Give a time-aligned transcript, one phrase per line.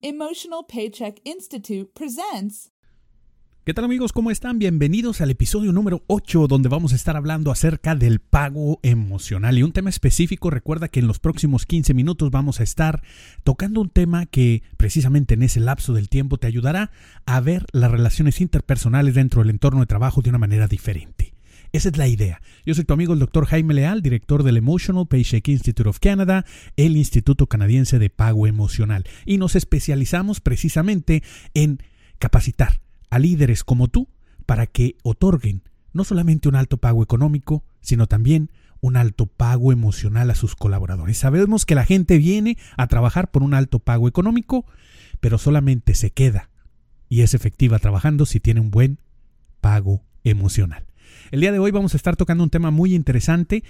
[0.00, 2.70] Emotional Paycheck Institute presents.
[3.64, 4.12] ¿Qué tal amigos?
[4.12, 4.60] ¿Cómo están?
[4.60, 9.64] Bienvenidos al episodio número 8 donde vamos a estar hablando acerca del pago emocional y
[9.64, 10.50] un tema específico.
[10.50, 13.02] Recuerda que en los próximos 15 minutos vamos a estar
[13.42, 16.92] tocando un tema que precisamente en ese lapso del tiempo te ayudará
[17.26, 21.34] a ver las relaciones interpersonales dentro del entorno de trabajo de una manera diferente.
[21.72, 22.40] Esa es la idea.
[22.64, 26.44] Yo soy tu amigo el doctor Jaime Leal, director del Emotional Paycheck Institute of Canada,
[26.76, 29.04] el Instituto Canadiense de Pago Emocional.
[29.26, 31.22] Y nos especializamos precisamente
[31.54, 31.82] en
[32.18, 34.08] capacitar a líderes como tú
[34.46, 35.62] para que otorguen
[35.92, 38.50] no solamente un alto pago económico, sino también
[38.80, 41.18] un alto pago emocional a sus colaboradores.
[41.18, 44.64] Sabemos que la gente viene a trabajar por un alto pago económico,
[45.20, 46.50] pero solamente se queda
[47.08, 49.00] y es efectiva trabajando si tiene un buen
[49.60, 50.87] pago emocional.
[51.30, 53.62] El día de hoy vamos a estar tocando un tema muy interesante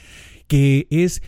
[0.47, 1.23] que es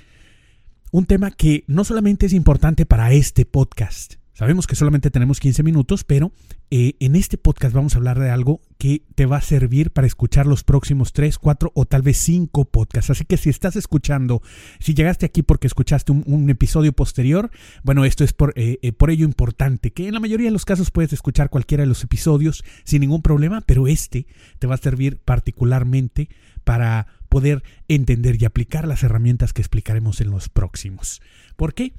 [0.92, 5.62] un tema que no solamente es importante para este podcast, Sabemos que solamente tenemos 15
[5.62, 6.32] minutos, pero
[6.70, 10.06] eh, en este podcast vamos a hablar de algo que te va a servir para
[10.06, 13.10] escuchar los próximos 3, 4 o tal vez 5 podcasts.
[13.10, 14.40] Así que si estás escuchando,
[14.78, 17.50] si llegaste aquí porque escuchaste un, episodio posterior,
[17.82, 20.64] bueno, esto es por, eh, eh, por ello importante, que en la mayoría de los
[20.64, 24.26] casos puedes escuchar cualquiera de los episodios sin ningún problema, pero este
[24.58, 26.30] te va a servir particularmente
[26.64, 31.20] para poder entender y aplicar las herramientas que explicaremos en los próximos.
[31.56, 31.92] ¿Por qué?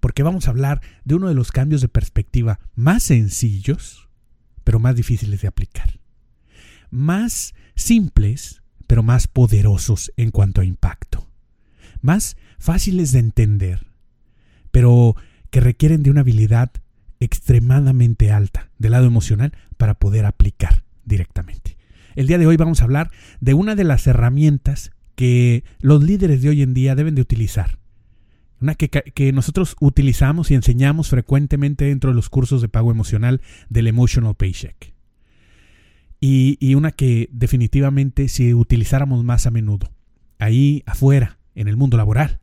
[0.00, 4.08] Porque vamos a hablar de uno de los cambios de perspectiva más sencillos,
[4.64, 6.00] pero más difíciles de aplicar.
[6.90, 11.28] Más simples, pero más poderosos en cuanto a impacto.
[12.00, 13.86] Más fáciles de entender,
[14.70, 15.14] pero
[15.50, 16.72] que requieren de una habilidad
[17.20, 21.76] extremadamente alta del lado emocional para poder aplicar directamente.
[22.16, 26.42] El día de hoy vamos a hablar de una de las herramientas que los líderes
[26.42, 27.79] de hoy en día deben de utilizar
[28.60, 33.86] una que, nosotros utilizamos y enseñamos frecuentemente dentro de los cursos de pago emocional del
[33.86, 34.94] Emotional Paycheck.
[36.20, 39.90] Y, y una que definitivamente si utilizáramos más a menudo,
[40.38, 42.40] ahí afuera, en el mundo laboral,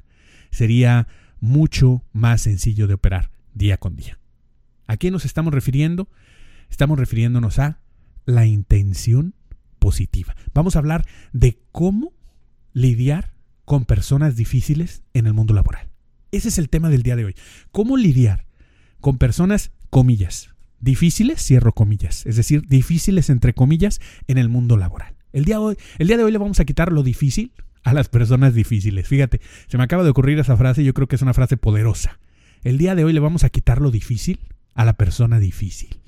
[0.52, 1.08] sería
[1.40, 4.20] mucho más sencillo de operar día con día.
[4.88, 6.10] ¿A qué nos estamos refiriendo?
[6.70, 7.80] Estamos refiriéndonos a
[8.26, 9.36] la intención
[9.80, 10.36] positiva.
[10.54, 12.14] Vamos a hablar de cómo
[12.74, 13.34] lidiar
[13.66, 15.90] con personas difíciles en el mundo laboral.
[16.32, 17.36] Ese es el tema del día de hoy.
[17.72, 18.46] ¿Cómo lidiar
[19.00, 20.50] con personas, comillas,
[20.80, 25.16] difíciles, cierro comillas, es decir, difíciles entre comillas en el mundo laboral?
[25.34, 27.52] El día, hoy, el día de hoy le vamos a quitar lo difícil
[27.84, 29.08] a las personas difíciles.
[29.08, 32.20] Fíjate, se me acaba de ocurrir esa frase yo creo que es una frase poderosa.
[32.64, 34.40] El día de hoy le vamos a quitar lo difícil
[34.74, 36.00] a la persona difícil.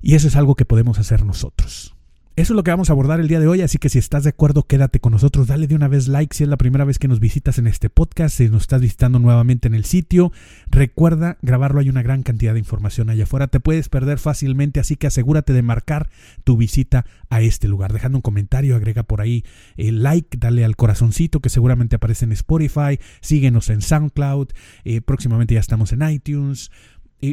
[0.00, 1.93] Y eso es algo que podemos hacer nosotros.
[2.36, 4.24] Eso es lo que vamos a abordar el día de hoy, así que si estás
[4.24, 6.98] de acuerdo, quédate con nosotros, dale de una vez like si es la primera vez
[6.98, 10.32] que nos visitas en este podcast, si nos estás visitando nuevamente en el sitio.
[10.68, 14.96] Recuerda grabarlo, hay una gran cantidad de información allá afuera, te puedes perder fácilmente, así
[14.96, 16.10] que asegúrate de marcar
[16.42, 19.44] tu visita a este lugar, dejando un comentario, agrega por ahí
[19.76, 24.48] el like, dale al corazoncito que seguramente aparece en Spotify, síguenos en SoundCloud,
[24.82, 26.72] eh, próximamente ya estamos en iTunes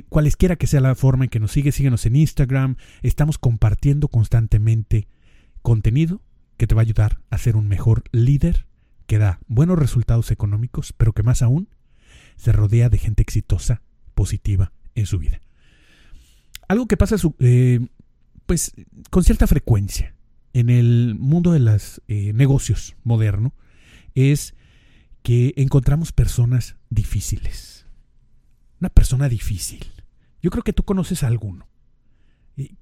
[0.10, 2.76] cualesquiera que sea la forma en que nos sigue, síguenos en Instagram.
[3.02, 5.08] Estamos compartiendo constantemente
[5.62, 6.22] contenido
[6.58, 8.68] que te va a ayudar a ser un mejor líder,
[9.08, 11.70] que da buenos resultados económicos, pero que más aún
[12.36, 13.82] se rodea de gente exitosa,
[14.14, 15.42] positiva en su vida.
[16.68, 17.80] Algo que pasa eh,
[18.46, 18.74] pues
[19.10, 20.16] con cierta frecuencia
[20.54, 23.54] en el mundo de los eh, negocios moderno
[24.16, 24.56] es
[25.24, 27.81] que encontramos personas difíciles
[28.82, 29.86] una persona difícil.
[30.42, 31.68] Yo creo que tú conoces a alguno.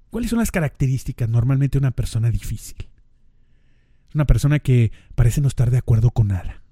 [0.10, 2.88] ¿Cuáles son las características normalmente de una persona difícil?
[4.16, 6.64] Una persona que parece no estar de acuerdo con nada.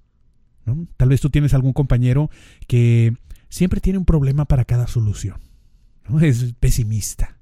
[0.96, 2.32] Tal vez tú tienes algún compañero
[2.68, 3.16] que
[3.50, 5.40] siempre tiene un problema para cada solución.
[6.22, 7.38] Es pesimista.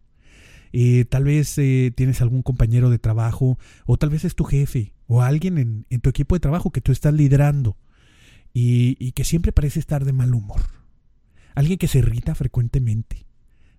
[1.09, 5.21] tal vez eh, tienes algún compañero de trabajo o tal vez es tu jefe o
[5.21, 7.77] alguien en, tu equipo de trabajo que tú estás liderando
[8.53, 10.61] y que siempre parece estar de mal humor
[11.55, 13.25] alguien que se irrita frecuentemente,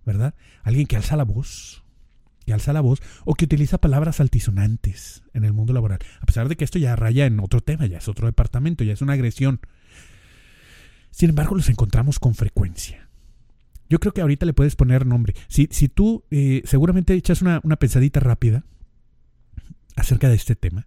[0.04, 0.34] ¿verdad?
[0.62, 1.84] Alguien que alza la voz,
[2.44, 5.98] que alza la voz o que utiliza palabras altisonantes en el mundo laboral.
[6.20, 8.94] A pesar de que esto ya raya en otro tema, ya es otro departamento, ya
[8.94, 9.60] es una agresión.
[11.10, 13.08] Sin embargo, los encontramos con frecuencia.
[13.88, 15.34] Yo creo que ahorita le puedes poner nombre.
[15.48, 18.64] Si, si tú eh, seguramente echas una, una pensadita rápida
[19.94, 20.86] acerca de este tema,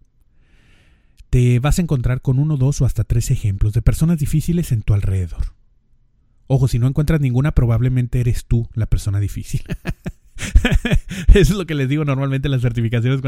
[1.30, 4.82] te vas a encontrar con uno, dos o hasta tres ejemplos de personas difíciles en
[4.82, 5.59] tu alrededor.
[6.52, 9.62] Ojo, si no encuentras ninguna, probablemente eres tú la persona difícil.
[11.28, 13.22] Eso es lo que les digo normalmente en las certificaciones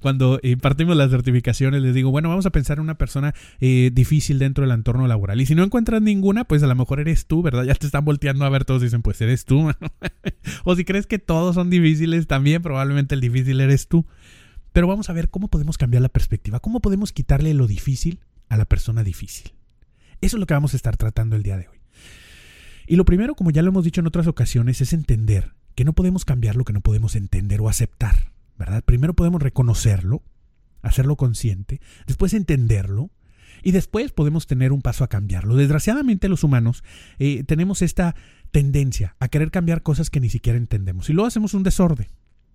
[0.00, 1.80] cuando, impartimos las certificaciones.
[1.80, 5.40] Les digo, bueno, vamos a pensar en una persona eh, difícil dentro del entorno laboral.
[5.40, 7.64] Y si no encuentras ninguna, pues a lo mejor eres tú, ¿verdad?
[7.64, 9.72] Ya te están volteando a ver todos dicen, pues eres tú.
[10.64, 14.04] o si crees que todos son difíciles, también probablemente el difícil eres tú.
[14.74, 18.20] Pero vamos a ver cómo podemos cambiar la perspectiva, cómo podemos quitarle lo difícil
[18.50, 19.52] a la persona difícil.
[20.20, 21.81] Eso es lo que vamos a estar tratando el día de hoy.
[22.92, 25.94] Y lo primero, como ya lo hemos dicho en otras ocasiones, es entender que no
[25.94, 28.84] podemos cambiar lo que no podemos entender o aceptar, ¿verdad?
[28.84, 30.22] Primero podemos reconocerlo,
[30.82, 33.10] hacerlo consciente, después entenderlo
[33.62, 35.56] y después podemos tener un paso a cambiarlo.
[35.56, 36.84] Desgraciadamente los humanos
[37.18, 38.14] eh, tenemos esta
[38.50, 42.08] tendencia a querer cambiar cosas que ni siquiera entendemos y luego hacemos un desorden.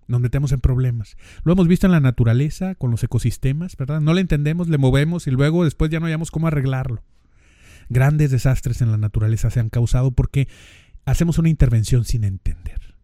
[0.05, 1.17] Nos metemos en problemas.
[1.45, 4.01] Lo hemos visto en la naturaleza, con los ecosistemas, ¿verdad?
[4.01, 7.01] No le entendemos, le movemos y luego después ya no hayamos cómo arreglarlo.
[7.89, 10.47] Grandes desastres en la naturaleza se han causado porque
[11.05, 12.95] hacemos una intervención sin entender.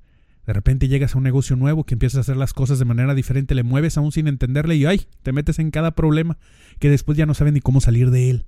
[0.46, 3.16] De repente llegas a un negocio nuevo que empiezas a hacer las cosas de manera
[3.16, 5.08] diferente, le mueves aún sin entenderle y ¡ay!
[5.22, 6.38] te metes en cada problema
[6.80, 8.46] que después ya no sabes ni cómo salir de él.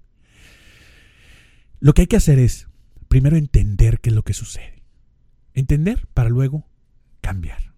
[1.80, 2.68] Lo que hay que hacer es
[3.08, 4.84] primero entender qué es lo que sucede.
[5.54, 6.68] Entender para luego
[7.22, 7.74] cambiar.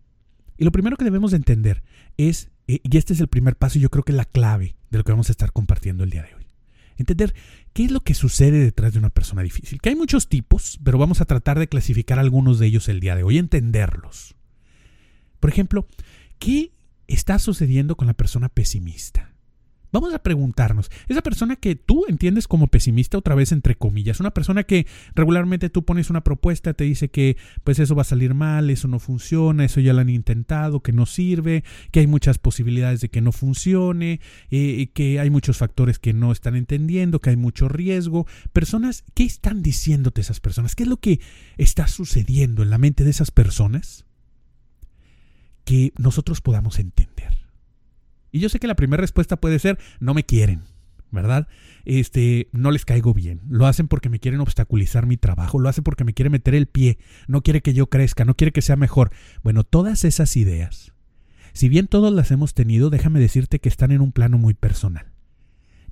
[0.58, 1.84] Y lo primero que debemos de entender
[2.18, 4.76] es, eh, y este es el primer paso y yo creo que es la clave
[4.90, 6.37] de lo que vamos a estar compartiendo el día de hoy.
[6.98, 7.34] Entender
[7.74, 9.80] qué es lo que sucede detrás de una persona difícil.
[9.80, 13.16] Que hay muchos tipos, pero vamos a tratar de clasificar algunos de ellos el día
[13.16, 14.36] de hoy, entenderlos.
[15.40, 15.88] Por ejemplo,
[16.40, 16.72] ¿qué
[17.08, 19.37] está sucediendo con la persona pesimista?
[19.92, 24.32] Vamos a preguntarnos, esa persona que tú entiendes como pesimista otra vez entre comillas, una
[24.32, 24.86] persona que
[25.16, 28.88] regularmente tú pones una propuesta, te dice que pues eso va a salir mal, eso
[28.88, 33.10] no funciona, eso ya lo han intentado, que no sirve, que hay muchas posibilidades de
[33.10, 34.20] que no funcione,
[34.52, 38.28] eh, que hay muchos factores que no están entendiendo, que hay mucho riesgo.
[38.52, 40.76] Personas, ¿qué están diciéndote esas personas?
[40.76, 41.22] ¿Qué es lo que
[41.58, 44.06] está sucediendo en la mente de esas personas
[45.64, 47.47] que nosotros podamos entender?
[48.38, 50.62] Y yo sé que la primera respuesta puede ser, no me quieren,
[51.10, 51.48] ¿verdad?
[51.86, 53.42] Este, no les caigo bien.
[53.50, 56.68] Lo hacen porque me quieren obstaculizar mi trabajo, lo hacen porque me quiere meter el
[56.68, 59.10] pie, no quiere que yo crezca, no quiere que sea mejor.
[59.42, 60.94] Bueno, todas esas ideas,
[61.54, 65.08] si bien todas las hemos tenido, déjame decirte que están en un plano muy personal.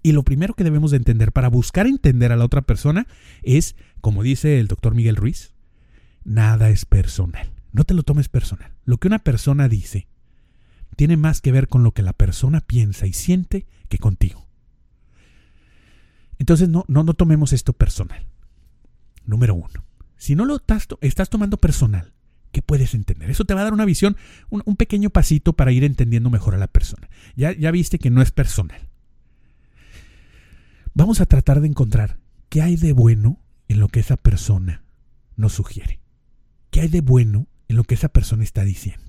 [0.03, 3.07] Y lo primero que debemos de entender para buscar entender a la otra persona
[3.41, 5.55] es, como dice el doctor Miguel Ruiz,
[6.23, 7.49] nada es personal.
[7.71, 8.71] No te lo tomes personal.
[8.83, 10.07] Lo que una persona dice
[10.95, 14.47] tiene más que ver con lo que la persona piensa y siente que contigo.
[16.39, 18.27] Entonces no, no, no tomemos esto personal.
[19.25, 19.85] Número uno.
[20.17, 22.13] Si no lo estás, estás tomando personal,
[22.51, 23.29] ¿qué puedes entender?
[23.29, 24.17] Eso te va a dar una visión,
[24.49, 27.09] un, un, pequeño pasito para ir entendiendo mejor a la persona.
[27.35, 28.89] Ya, ya viste que no es personal.
[30.93, 32.19] Vamos a tratar de encontrar
[32.49, 34.83] qué hay de bueno en lo que esa persona
[35.35, 35.99] nos sugiere.
[36.69, 39.04] ¿Qué hay de bueno en lo que esa persona está diciendo?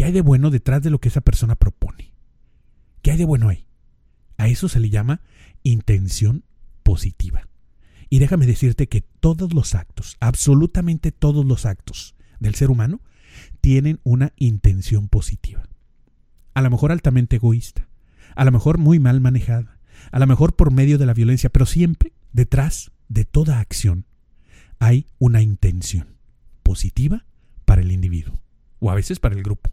[0.00, 2.14] ¿Qué hay de bueno detrás de lo que esa persona propone?
[3.02, 3.66] ¿Qué hay de bueno ahí?
[4.38, 5.20] A eso se le llama
[5.62, 6.42] intención
[6.82, 7.46] positiva.
[8.08, 13.02] Y déjame decirte que todos los actos, absolutamente todos los actos del ser humano,
[13.60, 15.68] tienen una intención positiva.
[16.54, 17.86] A lo mejor altamente egoísta,
[18.36, 19.80] a lo mejor muy mal manejada,
[20.12, 24.06] a lo mejor por medio de la violencia, pero siempre detrás de toda acción
[24.78, 26.16] hay una intención
[26.62, 27.26] positiva
[27.66, 28.40] para el individuo
[28.78, 29.70] o a veces para el grupo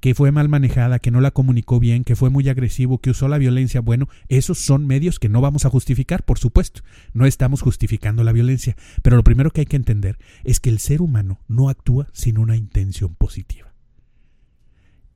[0.00, 3.28] que fue mal manejada, que no la comunicó bien, que fue muy agresivo, que usó
[3.28, 6.82] la violencia, bueno, esos son medios que no vamos a justificar, por supuesto.
[7.12, 10.78] No estamos justificando la violencia, pero lo primero que hay que entender es que el
[10.78, 13.72] ser humano no actúa sin una intención positiva.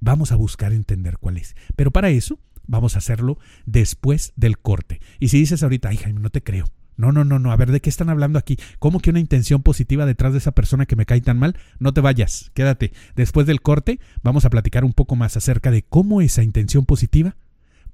[0.00, 1.56] Vamos a buscar entender cuál es.
[1.76, 5.00] Pero para eso vamos a hacerlo después del corte.
[5.18, 7.52] Y si dices ahorita, ay Jaime, no te creo, no, no, no, no.
[7.52, 8.56] A ver, ¿de qué están hablando aquí?
[8.78, 11.56] ¿Cómo que una intención positiva detrás de esa persona que me cae tan mal?
[11.78, 12.92] No te vayas, quédate.
[13.16, 17.36] Después del corte vamos a platicar un poco más acerca de cómo esa intención positiva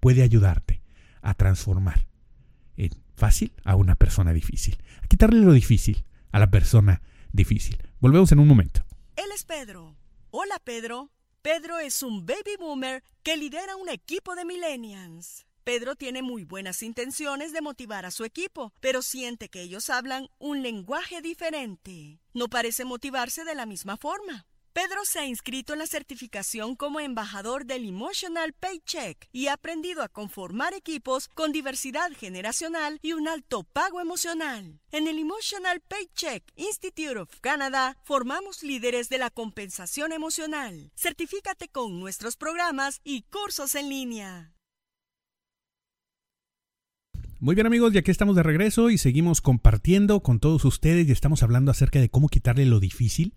[0.00, 0.83] puede ayudarte
[1.23, 2.07] a transformar
[2.76, 4.78] en fácil a una persona difícil.
[5.02, 7.02] A quitarle lo difícil a la persona
[7.33, 7.78] difícil.
[8.00, 8.85] Volvemos en un momento.
[9.16, 9.97] Él es Pedro.
[10.30, 11.11] Hola, Pedro.
[11.42, 15.47] Pedro es un baby boomer que lidera un equipo de millennials.
[15.71, 20.29] Pedro tiene muy buenas intenciones de motivar a su equipo, pero siente que ellos hablan
[20.41, 22.19] un lenguaje diferente.
[22.35, 24.49] No parece motivarse de la misma forma.
[24.73, 30.03] Pedro se ha inscrito en la certificación como embajador del Emotional Paycheck y ha aprendido
[30.03, 34.81] a conformar equipos con diversidad generacional y un alto pago emocional.
[34.91, 40.91] En el Emotional Paycheck Institute of Canada formamos líderes de la compensación emocional.
[40.97, 44.53] Certifícate con nuestros programas y cursos en línea.
[47.42, 51.12] Muy bien amigos, y aquí estamos de regreso y seguimos compartiendo con todos ustedes y
[51.12, 53.32] estamos hablando acerca de cómo quitarle lo difícil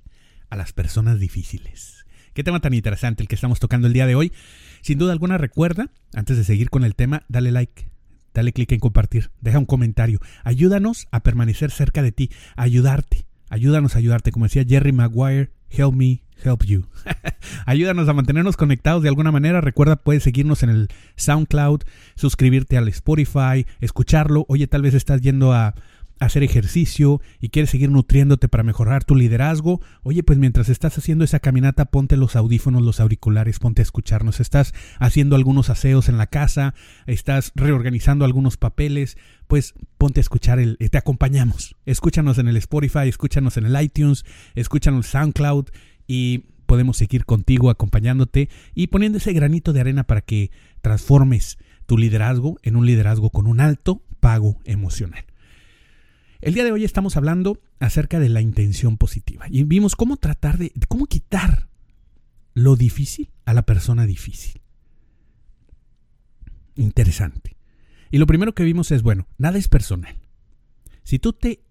[0.50, 2.06] a las personas difíciles.
[2.34, 4.34] Qué tema tan interesante el que estamos tocando el día de hoy.
[4.82, 7.92] Sin duda alguna recuerda, antes de seguir con el tema, dale like,
[8.34, 10.20] dale clic en compartir, deja un comentario.
[10.44, 13.26] Ayúdanos a permanecer cerca de ti, ayudarte.
[13.48, 14.34] Ayúdanos a ayudarte.
[14.34, 16.86] Como decía Jerry Maguire, help me, help you.
[17.66, 19.62] Ayúdanos a mantenernos conectados de alguna manera.
[19.62, 21.82] Recuerda, puedes seguirnos en el SoundCloud,
[22.16, 24.46] suscribirte al Spotify, escucharlo.
[24.48, 25.76] Oye, tal vez estás yendo a
[26.20, 31.24] hacer ejercicio y quieres seguir nutriéndote para mejorar tu liderazgo, oye, pues mientras estás haciendo
[31.24, 34.40] esa caminata, ponte los audífonos, los auriculares, ponte a escucharnos.
[34.40, 36.74] Estás haciendo algunos aseos en la casa,
[37.08, 41.76] estás reorganizando algunos papeles, pues ponte a escuchar el, te acompañamos.
[41.86, 44.26] Escúchanos en el Spotify, escúchanos en el iTunes,
[44.56, 45.68] escúchanos en SoundCloud
[46.08, 51.98] y podemos seguir contigo acompañándote y poniendo ese granito de arena para que transformes tu
[51.98, 55.26] liderazgo en un liderazgo con un alto pago emocional.
[56.42, 60.58] El día de hoy estamos hablando acerca de la intención positiva y vimos cómo tratar
[60.58, 61.70] de, cómo quitar
[62.54, 64.62] lo difícil a la persona difícil.
[66.76, 67.56] Interesante.
[68.12, 70.16] Y lo primero que vimos es, bueno, nada es personal.
[71.04, 71.62] Si tú te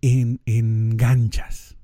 [0.46, 1.76] enganchas,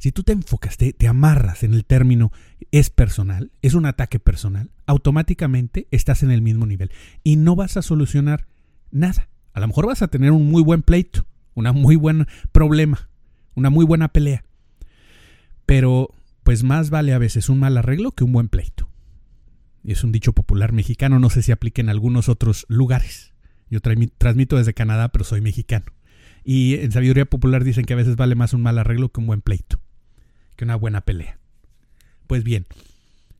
[0.00, 2.32] si tú te enfocas, te, te amarras en el término
[2.72, 6.90] es personal, es un ataque personal, automáticamente estás en el mismo nivel
[7.22, 8.46] y no vas a solucionar
[8.90, 9.28] nada.
[9.52, 13.10] A lo mejor vas a tener un muy buen pleito, una muy buen problema,
[13.54, 14.44] una muy buena pelea.
[15.66, 18.88] Pero pues más vale a veces un mal arreglo que un buen pleito.
[19.84, 23.34] Es un dicho popular mexicano, no sé si aplica en algunos otros lugares.
[23.68, 25.86] Yo transmito desde Canadá, pero soy mexicano.
[26.42, 29.26] Y en sabiduría popular dicen que a veces vale más un mal arreglo que un
[29.26, 29.80] buen pleito,
[30.60, 31.40] que una buena pelea.
[32.26, 32.66] Pues bien,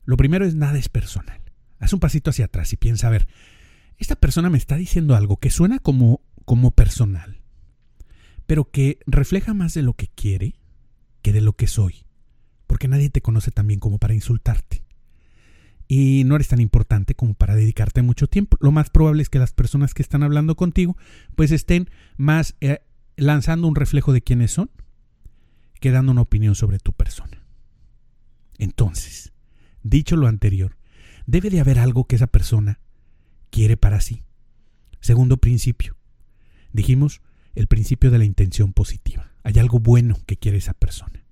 [0.05, 1.39] lo primero es nada es personal.
[1.79, 3.27] Haz un pasito hacia atrás y piensa, a ver,
[3.97, 7.41] esta persona me está diciendo algo que suena como, como personal
[8.51, 10.55] pero que refleja más de lo que quiere
[11.21, 12.03] que de lo que soy,
[12.67, 14.83] porque nadie te conoce tan bien como para insultarte.
[15.87, 18.57] Y no eres tan importante como para dedicarte mucho tiempo.
[18.59, 20.97] Lo más probable es que las personas que están hablando contigo
[21.35, 22.79] pues estén más eh,
[23.15, 24.69] lanzando un reflejo de quiénes son
[25.81, 27.43] que dando una opinión sobre tu persona.
[28.57, 29.33] Entonces,
[29.83, 30.77] dicho lo anterior,
[31.25, 32.79] debe de haber algo que esa persona
[33.49, 34.23] quiere para sí.
[35.01, 35.97] Segundo principio.
[36.71, 37.21] Dijimos,
[37.55, 39.31] el principio de la intención positiva.
[39.43, 41.25] Hay algo bueno que quiere esa persona.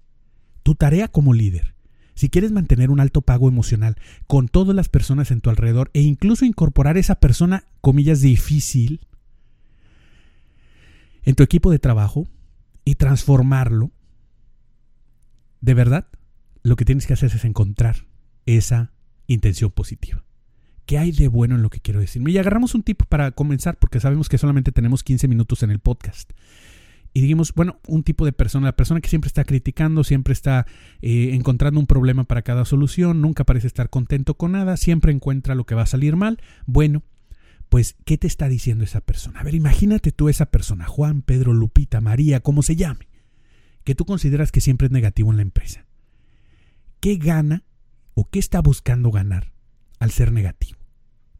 [0.63, 1.75] Tu tarea como líder,
[2.15, 6.01] si quieres mantener un alto pago emocional con todas las personas en tu alrededor e
[6.01, 9.07] incluso incorporar esa persona, comillas, difícil,
[11.23, 12.27] en tu equipo de trabajo
[12.83, 13.91] y transformarlo,
[15.61, 16.07] de verdad,
[16.63, 18.07] lo que tienes que hacer es encontrar
[18.45, 18.91] esa
[19.27, 20.23] intención positiva.
[20.85, 22.27] ¿Qué hay de bueno en lo que quiero decir?
[22.27, 25.79] Y agarramos un tipo para comenzar, porque sabemos que solamente tenemos 15 minutos en el
[25.79, 26.31] podcast.
[27.13, 30.65] Y dijimos, bueno, un tipo de persona, la persona que siempre está criticando, siempre está
[31.01, 35.55] eh, encontrando un problema para cada solución, nunca parece estar contento con nada, siempre encuentra
[35.55, 36.39] lo que va a salir mal.
[36.65, 37.03] Bueno,
[37.69, 39.39] pues, ¿qué te está diciendo esa persona?
[39.39, 43.08] A ver, imagínate tú esa persona, Juan, Pedro, Lupita, María, como se llame,
[43.89, 45.87] que tú consideras que siempre es negativo en la empresa.
[46.99, 47.63] ¿Qué gana
[48.13, 49.51] o qué está buscando ganar
[49.97, 50.77] al ser negativo?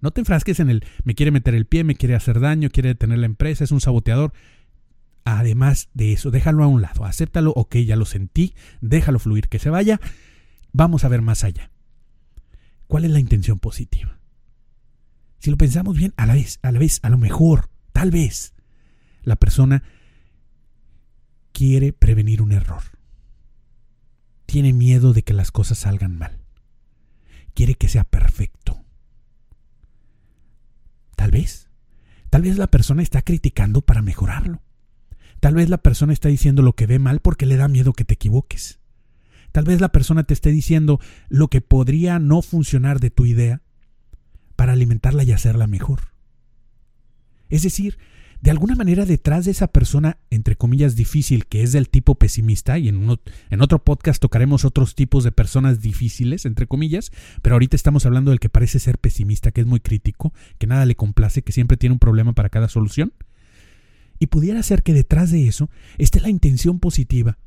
[0.01, 2.89] No te enfrasques en el me quiere meter el pie, me quiere hacer daño, quiere
[2.89, 4.33] detener la empresa, es un saboteador.
[5.25, 9.59] Además de eso, déjalo a un lado, acéptalo, ok, ya lo sentí, déjalo fluir, que
[9.59, 10.01] se vaya.
[10.71, 11.69] Vamos a ver más allá.
[12.87, 14.17] ¿Cuál es la intención positiva?
[15.37, 18.55] Si lo pensamos bien, a la vez, a la vez, a lo mejor, tal vez,
[19.21, 19.83] la persona
[21.59, 22.83] quiere prevenir un error.
[24.45, 26.39] Tiene miedo de que las cosas salgan mal.
[27.53, 28.81] Quiere que sea perfecto
[31.17, 31.67] Tal vez.
[32.29, 34.61] Tal vez la persona está criticando para mejorarlo.
[35.41, 38.05] Tal vez la persona está diciendo lo que ve mal porque le da miedo que
[38.05, 38.79] te equivoques.
[39.51, 43.63] Tal vez la persona te esté diciendo lo que podría no funcionar de tu idea
[44.55, 46.13] para alimentarla y hacerla mejor.
[47.49, 47.97] Es decir,
[48.41, 52.77] de alguna manera detrás de esa persona, entre comillas, difícil, que es del tipo pesimista,
[52.79, 58.05] y en, otro podcast tocaremos otros tipos de personas difíciles, entre comillas, pero ahorita estamos
[58.05, 61.51] hablando del que parece ser pesimista, que es muy crítico, que nada le complace, que
[61.51, 63.13] siempre tiene un problema para cada solución.
[64.19, 67.37] Y pudiera ser que detrás de eso esté la intención positiva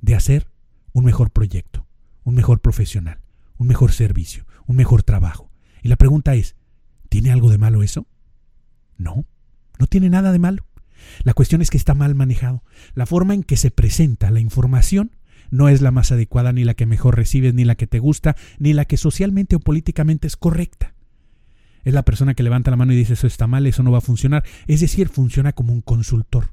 [0.00, 0.48] de hacer
[0.92, 1.86] un mejor proyecto,
[2.24, 3.20] un mejor profesional,
[3.58, 5.50] un mejor servicio, un mejor trabajo.
[5.82, 6.56] Y la pregunta es,
[7.08, 8.06] ¿tiene algo de malo eso?
[8.98, 9.24] No.
[9.78, 10.66] No tiene nada de malo.
[11.24, 12.62] La cuestión es que está mal manejado.
[12.94, 15.12] La forma en que se presenta la información
[15.50, 18.36] no es la más adecuada, ni la que mejor recibes, ni la que te gusta,
[18.58, 20.94] ni la que socialmente o políticamente es correcta.
[21.84, 23.98] Es la persona que levanta la mano y dice eso está mal, eso no va
[23.98, 24.44] a funcionar.
[24.66, 26.52] Es decir, funciona como un consultor.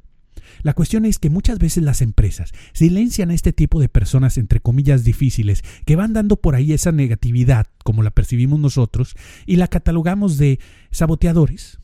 [0.63, 4.59] La cuestión es que muchas veces las empresas silencian a este tipo de personas, entre
[4.59, 9.67] comillas, difíciles, que van dando por ahí esa negatividad, como la percibimos nosotros, y la
[9.67, 10.59] catalogamos de
[10.91, 11.79] saboteadores,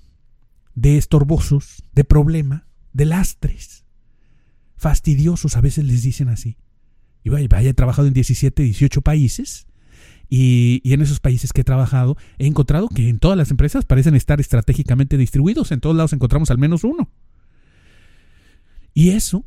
[0.76, 3.86] de estorbosos, de problema, de lastres,
[4.78, 6.58] fastidiosos, a veces les dicen así.
[7.24, 9.68] Y vaya, he trabajado en 17, 18 países,
[10.30, 13.86] y, y, en esos países que he trabajado he encontrado que en todas las empresas
[13.86, 17.10] parecen estar estratégicamente distribuidos, en todos lados encontramos al menos uno.
[18.94, 19.46] Y eso,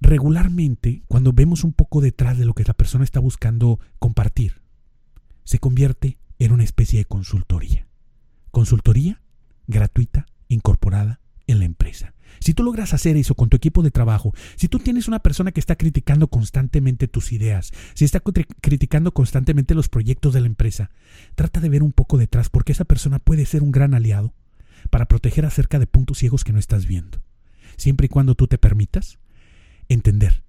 [0.00, 4.62] regularmente, cuando vemos un poco detrás de lo que la persona está buscando compartir,
[5.44, 7.86] se convierte en una especie de consultoría.
[8.50, 9.20] Consultoría
[9.68, 12.14] gratuita, incorporada en la empresa.
[12.40, 15.52] Si tú logras hacer eso con tu equipo de trabajo, si tú tienes una persona
[15.52, 18.20] que está criticando constantemente tus ideas, si está
[18.60, 20.90] criticando constantemente los proyectos de la empresa,
[21.36, 24.34] trata de ver un poco detrás porque esa persona puede ser un gran aliado
[24.90, 27.20] para proteger acerca de puntos ciegos que no estás viendo
[27.78, 29.18] siempre y cuando tú te permitas
[29.88, 30.44] entender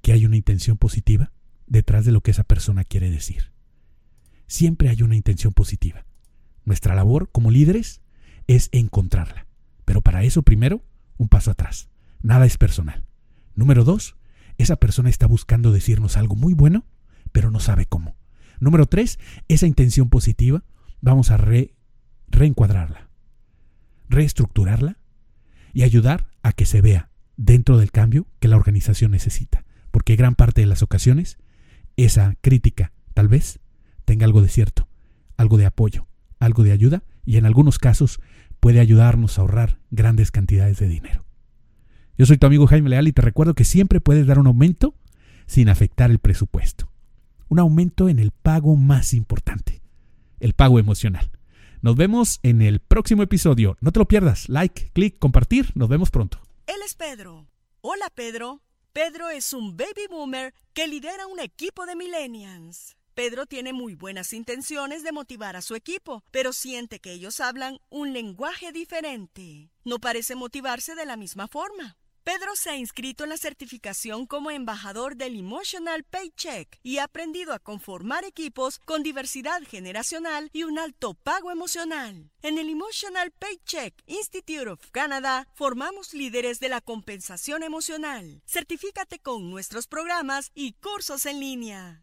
[0.00, 1.32] que hay una intención positiva
[1.66, 3.52] detrás de lo que esa persona quiere decir.
[4.46, 6.06] Siempre hay una intención positiva.
[6.64, 8.00] Nuestra labor como líderes
[8.50, 9.46] es encontrarla.
[9.84, 10.82] Pero para eso primero,
[11.18, 11.88] un paso atrás.
[12.20, 13.04] Nada es personal.
[13.54, 14.16] Número dos,
[14.58, 16.84] esa persona está buscando decirnos algo muy bueno,
[17.30, 18.16] pero no sabe cómo.
[18.58, 20.64] Número tres, esa intención positiva,
[21.00, 21.38] vamos a
[22.26, 23.08] reencuadrarla,
[24.08, 24.98] reestructurarla
[25.72, 29.64] y ayudar a que se vea dentro del cambio que la organización necesita.
[29.92, 31.38] Porque gran parte de las ocasiones
[31.96, 33.60] esa crítica tal vez
[34.04, 34.88] tenga algo de cierto,
[35.36, 36.08] algo de apoyo,
[36.40, 38.20] algo de ayuda y en algunos casos
[38.60, 41.24] puede ayudarnos a ahorrar grandes cantidades de dinero.
[42.18, 44.94] Yo soy tu amigo Jaime Leal y te recuerdo que siempre puedes dar un aumento
[45.46, 46.92] sin afectar el presupuesto.
[47.48, 49.82] Un aumento en el pago más importante,
[50.38, 51.30] el pago emocional.
[51.82, 53.78] Nos vemos en el próximo episodio.
[53.80, 54.50] No te lo pierdas.
[54.50, 55.70] Like, click, compartir.
[55.74, 56.42] Nos vemos pronto.
[56.66, 57.48] Él es Pedro.
[57.80, 58.60] Hola, Pedro.
[58.92, 62.96] Pedro es un baby boomer que lidera un equipo de millennials.
[63.20, 67.78] Pedro tiene muy buenas intenciones de motivar a su equipo, pero siente que ellos hablan
[67.90, 69.70] un lenguaje diferente.
[69.84, 71.98] No parece motivarse de la misma forma.
[72.24, 77.52] Pedro se ha inscrito en la certificación como embajador del Emotional Paycheck y ha aprendido
[77.52, 82.30] a conformar equipos con diversidad generacional y un alto pago emocional.
[82.40, 88.40] En el Emotional Paycheck Institute of Canada formamos líderes de la compensación emocional.
[88.46, 92.02] Certifícate con nuestros programas y cursos en línea.